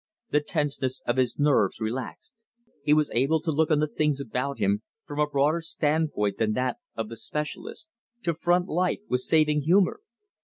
The 0.31 0.41
tenseness 0.41 1.03
of 1.05 1.17
his 1.17 1.37
nerves 1.37 1.79
relaxed. 1.79 2.33
He 2.81 2.91
was 2.91 3.11
able 3.13 3.39
to 3.39 3.51
look 3.51 3.69
on 3.69 3.77
the 3.77 3.87
things 3.87 4.19
about 4.19 4.57
him 4.57 4.81
from 5.05 5.19
a 5.19 5.27
broader 5.27 5.61
standpoint 5.61 6.39
than 6.39 6.53
that 6.53 6.77
of 6.95 7.07
the 7.07 7.15
specialist, 7.17 7.87
to 8.23 8.33
front 8.33 8.67
life 8.67 9.01
with 9.09 9.21
saving 9.21 9.61
humor. 9.61 9.99